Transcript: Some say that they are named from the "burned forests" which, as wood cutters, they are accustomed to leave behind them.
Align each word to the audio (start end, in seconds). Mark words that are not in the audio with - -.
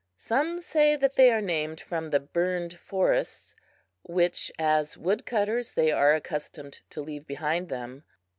Some 0.17 0.59
say 0.61 0.95
that 0.95 1.15
they 1.15 1.29
are 1.31 1.41
named 1.43 1.79
from 1.79 2.09
the 2.09 2.19
"burned 2.19 2.73
forests" 2.79 3.53
which, 4.01 4.51
as 4.57 4.97
wood 4.97 5.27
cutters, 5.27 5.75
they 5.75 5.91
are 5.91 6.15
accustomed 6.15 6.81
to 6.89 7.01
leave 7.03 7.27
behind 7.27 7.69
them. 7.69 8.03